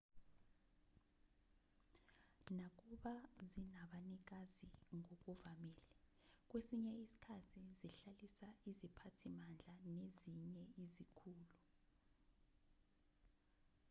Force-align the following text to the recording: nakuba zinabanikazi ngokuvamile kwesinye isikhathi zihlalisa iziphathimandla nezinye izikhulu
nakuba 2.57 3.13
zinabanikazi 3.49 4.67
ngokuvamile 4.99 5.85
kwesinye 6.49 6.91
isikhathi 7.05 7.61
zihlalisa 7.79 8.47
iziphathimandla 8.69 9.73
nezinye 9.95 10.63
izikhulu 10.83 11.47